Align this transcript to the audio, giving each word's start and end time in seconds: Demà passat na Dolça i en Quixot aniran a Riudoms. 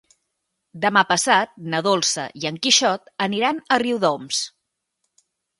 Demà 0.85 1.03
passat 1.11 1.53
na 1.73 1.83
Dolça 1.89 2.25
i 2.41 2.49
en 2.53 2.57
Quixot 2.65 3.13
aniran 3.29 3.63
a 3.77 3.81
Riudoms. 3.87 4.45